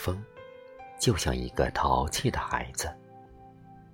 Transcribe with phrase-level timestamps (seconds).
[0.00, 0.18] 风，
[0.98, 2.90] 就像一个淘气的孩子，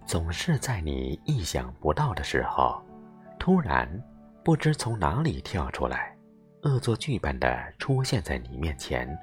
[0.07, 2.81] 总是在你意想不到的时候，
[3.41, 3.91] 突然
[4.45, 6.17] 不知从哪里跳出来，
[6.63, 9.19] 恶作剧般的出现在你面前，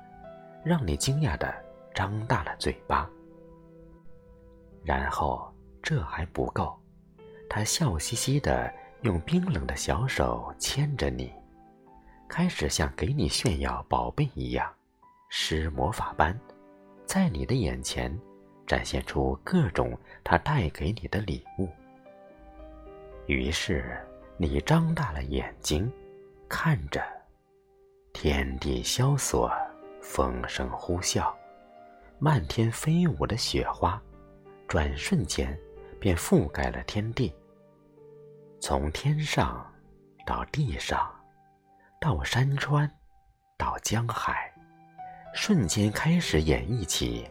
[0.61, 1.55] 让你惊讶的
[1.95, 3.09] 张大了嘴巴。
[4.83, 5.49] 然后
[5.81, 6.77] 这还不够，
[7.49, 8.69] 他笑嘻嘻的
[9.03, 11.31] 用冰冷的小手牵着你，
[12.27, 14.69] 开始像给你炫耀宝贝一样。
[15.29, 16.37] 施魔法般，
[17.13, 18.11] 在你的眼前
[18.65, 21.69] 展现出各种他带给你的礼物。
[23.27, 24.03] 于是
[24.35, 25.93] 你张大了眼睛，
[26.49, 27.03] 看着
[28.13, 29.47] 天地萧索，
[30.01, 31.31] 风声呼啸，
[32.17, 34.01] 漫天飞舞的雪花，
[34.67, 35.55] 转瞬间
[35.99, 37.31] 便覆盖了天地。
[38.59, 39.71] 从天上
[40.25, 41.13] 到地上，
[42.01, 42.89] 到山川，
[43.55, 44.51] 到江海。
[45.33, 47.27] 瞬间开始演绎起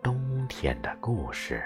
[0.00, 1.62] 冬天的故事。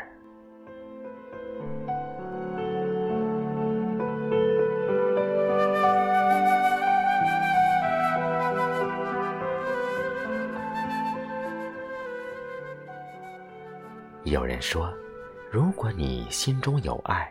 [14.24, 14.92] 有人说，
[15.50, 17.30] 如果你心中有爱，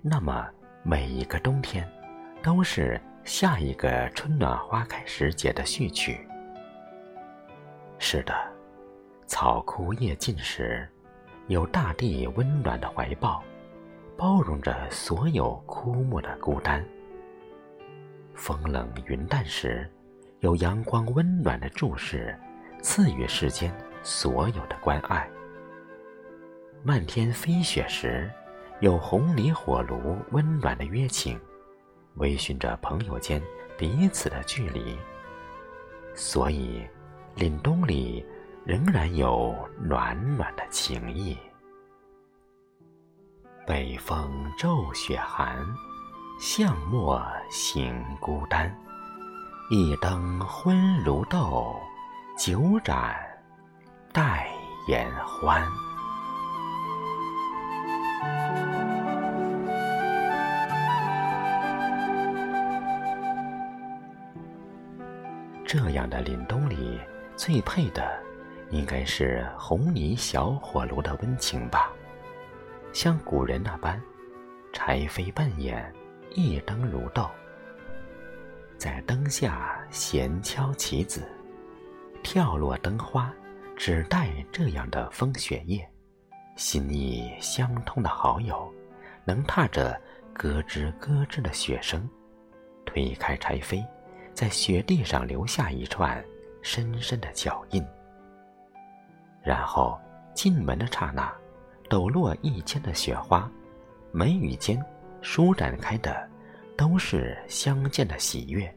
[0.00, 0.48] 那么
[0.82, 1.86] 每一个冬天
[2.42, 6.26] 都是下一个春暖花开时节的序曲。
[8.02, 8.34] 是的，
[9.26, 10.88] 草枯叶尽时，
[11.48, 13.44] 有大地温暖的怀抱，
[14.16, 16.82] 包容着所有枯木的孤单；
[18.34, 19.88] 风冷云淡时，
[20.40, 22.36] 有阳光温暖的注视，
[22.80, 23.70] 赐予世间
[24.02, 25.28] 所有的关爱；
[26.82, 28.28] 漫天飞雪时，
[28.80, 31.38] 有红泥火炉温暖的约请，
[32.14, 33.40] 微醺着朋友间
[33.76, 34.98] 彼此的距离。
[36.14, 36.82] 所以。
[37.40, 38.22] 凛冬里
[38.66, 41.34] 仍然有暖暖的情意。
[43.66, 45.56] 北风骤雪寒，
[46.38, 48.70] 巷陌行孤单。
[49.70, 51.80] 一灯昏如豆，
[52.36, 53.16] 酒盏
[54.12, 54.46] 待
[54.86, 55.66] 言欢。
[65.66, 67.00] 这样的凛冬里。
[67.40, 68.22] 最配的，
[68.68, 71.90] 应该是红泥小火炉的温情吧。
[72.92, 73.98] 像古人那般，
[74.74, 75.90] 柴扉半掩，
[76.34, 77.26] 一灯如豆，
[78.76, 81.26] 在灯下闲敲棋子，
[82.22, 83.32] 跳落灯花，
[83.74, 85.90] 只待这样的风雪夜，
[86.56, 88.70] 心意相通的好友，
[89.24, 89.98] 能踏着
[90.34, 92.06] 咯吱咯吱的雪声，
[92.84, 93.82] 推开柴扉，
[94.34, 96.22] 在雪地上留下一串。
[96.62, 97.84] 深深的脚印，
[99.42, 99.98] 然后
[100.34, 101.32] 进门的刹那，
[101.88, 103.50] 抖落一肩的雪花，
[104.12, 104.82] 眉宇间
[105.22, 106.28] 舒展开的
[106.76, 108.72] 都是相见的喜悦，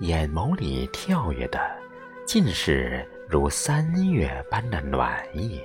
[0.00, 1.60] 眼眸里跳跃的
[2.26, 5.60] 尽是如三月般的暖意。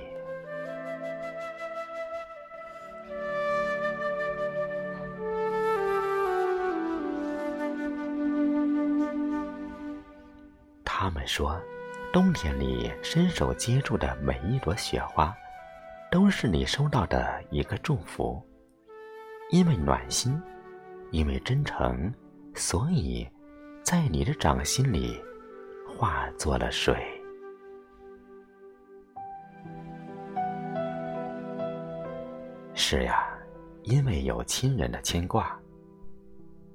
[11.32, 11.56] 说，
[12.12, 15.32] 冬天里伸手接住的每一朵雪花，
[16.10, 18.44] 都是你收到的一个祝福。
[19.50, 20.42] 因为暖心，
[21.12, 22.12] 因为真诚，
[22.56, 23.24] 所以，
[23.84, 25.22] 在你的掌心里，
[25.96, 26.96] 化作了水。
[32.74, 33.28] 是呀，
[33.84, 35.56] 因为有亲人的牵挂，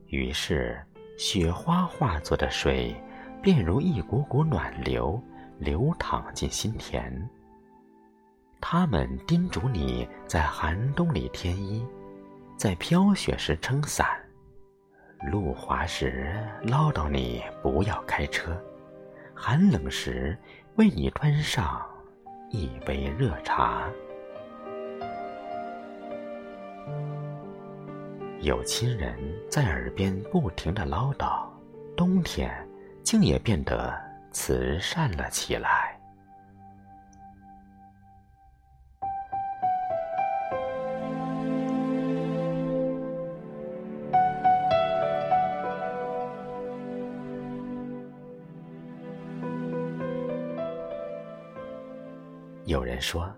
[0.07, 0.81] 于是
[1.17, 2.95] 雪花化作的水。
[3.45, 5.21] 便如一股股暖流，
[5.59, 7.29] 流淌进心田。
[8.59, 11.85] 他们叮嘱你在寒冬里添衣，
[12.57, 14.07] 在飘雪时撑伞，
[15.31, 18.59] 路滑时唠叨你不要开车，
[19.35, 20.35] 寒冷时
[20.77, 21.85] 为你端上
[22.49, 23.87] 一杯热茶。
[28.41, 29.15] 有亲人
[29.51, 31.47] 在耳边不停的唠叨，
[31.95, 32.64] 冬天。
[33.05, 33.95] 竟也变得
[34.31, 35.95] 慈善了起来。
[52.65, 53.31] 有人说，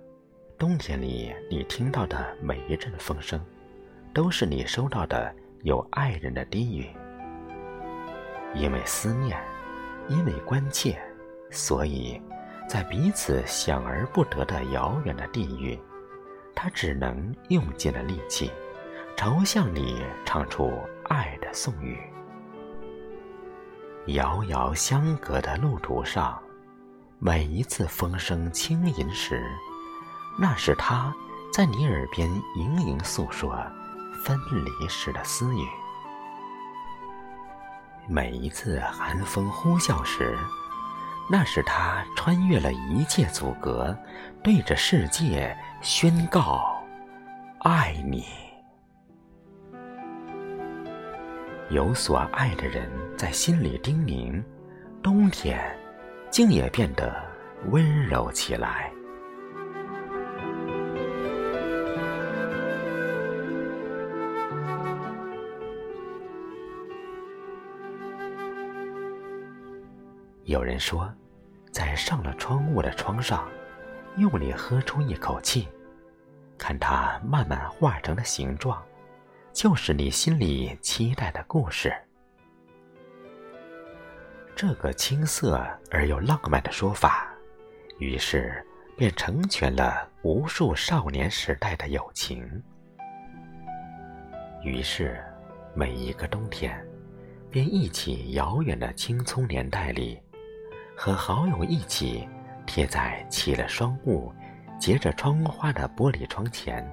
[0.57, 3.37] 冬天里你听到的每一阵风声，
[4.13, 6.87] 都是你收到的有爱人的低语，
[8.55, 9.37] 因为思念。
[10.09, 10.97] 因为关切，
[11.51, 12.21] 所以
[12.67, 15.77] 在彼此想而不得的遥远的地域，
[16.55, 18.51] 他只能用尽了力气，
[19.15, 20.71] 朝向你唱出
[21.05, 21.99] 爱的颂语。
[24.07, 26.41] 遥遥相隔的路途上，
[27.19, 29.43] 每一次风声轻吟时，
[30.39, 31.13] 那是他
[31.51, 33.53] 在你耳边盈盈诉说
[34.23, 35.65] 分离时的私语；
[38.09, 40.37] 每一次寒风呼啸时，
[41.29, 43.93] 那是他穿越了一切阻隔，
[44.41, 46.81] 对着世界宣告
[47.59, 48.25] ：“爱你。”
[51.69, 54.41] 有所爱的人在心里叮咛，
[55.03, 55.59] 冬天
[56.31, 57.13] 竟也变得
[57.71, 58.89] 温柔起来。
[70.47, 71.13] 有人说，
[71.73, 73.49] 在上了窗户的窗上，
[74.15, 75.67] 用力喝出一口气，
[76.57, 78.81] 看它慢慢化成的形状，
[79.51, 81.93] 就是你心里期待的故事。
[84.55, 85.61] 这个青涩
[85.91, 87.27] 而又浪漫的说法，
[87.99, 88.65] 于是
[88.95, 92.63] 便成全了无数少年时代的友情。
[94.63, 95.21] 于是，
[95.75, 96.81] 每一个冬天，
[97.51, 100.17] 便忆起遥远的青葱年代里。
[100.99, 102.27] 和好友一起，
[102.65, 104.33] 贴在起了霜雾、
[104.79, 106.83] 结着窗花的玻璃窗前，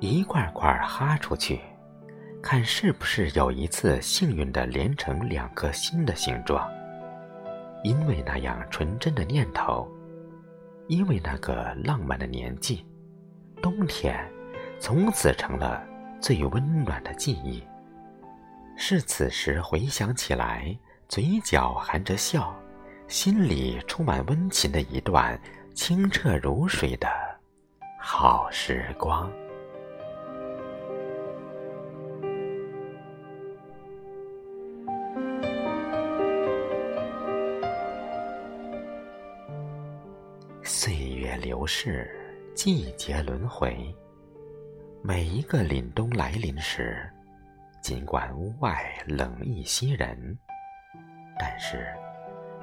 [0.00, 1.58] 一块块哈出去，
[2.42, 6.70] 看是不是有一次幸运的连成两颗心的形状。
[7.82, 9.88] 因为那样纯真的念头，
[10.86, 12.84] 因为那个浪漫的年纪，
[13.62, 14.30] 冬天
[14.78, 15.82] 从此成了
[16.20, 17.64] 最温暖的记忆。
[18.76, 20.78] 是此时回想起来，
[21.08, 22.54] 嘴角含着笑。
[23.08, 25.40] 心里充满温情的一段
[25.74, 27.08] 清澈如水的
[27.98, 29.32] 好时光。
[40.62, 42.14] 岁月流逝，
[42.54, 43.74] 季节轮回，
[45.02, 47.10] 每一个凛冬来临时，
[47.80, 50.38] 尽管屋外冷意袭人，
[51.38, 51.88] 但是。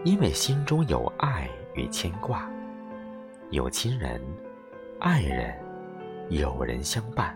[0.05, 2.47] 因为心中有爱与牵挂，
[3.49, 4.21] 有亲人、
[4.99, 5.51] 爱人、
[6.29, 7.35] 友人相伴，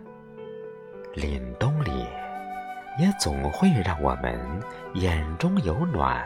[1.15, 2.05] 凛冬里
[2.99, 4.39] 也总会让我们
[4.93, 6.23] 眼中有暖，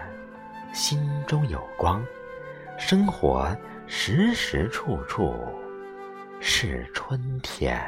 [0.74, 2.06] 心中有光，
[2.78, 3.56] 生活
[3.88, 5.34] 时时处处
[6.42, 7.82] 是春天。